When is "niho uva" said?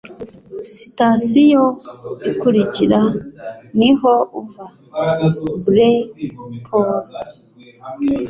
3.79-4.65